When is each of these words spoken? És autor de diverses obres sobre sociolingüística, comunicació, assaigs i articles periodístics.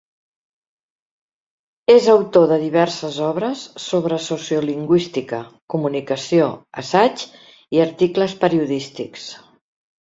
És 1.95 2.07
autor 2.13 2.47
de 2.53 2.57
diverses 2.63 3.19
obres 3.27 3.61
sobre 3.85 4.19
sociolingüística, 4.29 5.43
comunicació, 5.77 6.51
assaigs 6.85 7.31
i 7.79 7.87
articles 7.89 8.39
periodístics. 8.47 9.33